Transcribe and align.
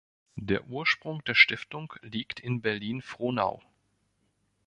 Der 0.39 0.67
Ursprung 0.67 1.23
der 1.25 1.35
Stiftung 1.35 1.93
liegt 2.01 2.39
in 2.39 2.63
Berlin-Frohnau. 2.63 3.61